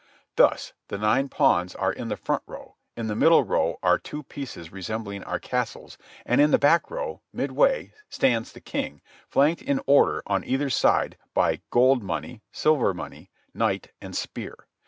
Thus, 0.35 0.73
the 0.87 0.97
nine 0.97 1.29
pawns 1.29 1.75
are 1.75 1.93
in 1.93 2.07
the 2.07 2.17
front 2.17 2.41
row; 2.47 2.75
in 2.97 3.05
the 3.05 3.15
middle 3.15 3.43
row 3.43 3.77
are 3.83 3.99
two 3.99 4.23
pieces 4.23 4.71
resembling 4.71 5.23
our 5.23 5.37
castles; 5.37 5.95
and 6.25 6.41
in 6.41 6.49
the 6.49 6.57
back 6.57 6.89
row, 6.89 7.21
midway, 7.31 7.93
stands 8.09 8.51
the 8.53 8.61
king, 8.61 9.01
flanked 9.29 9.61
in 9.61 9.79
order 9.85 10.23
on 10.25 10.43
either 10.43 10.71
side 10.71 11.19
by 11.35 11.61
"gold 11.69 12.01
money," 12.01 12.41
"silver 12.51 12.95
money," 12.95 13.29
"knight," 13.53 13.91
and 14.01 14.15
"spear." 14.15 14.65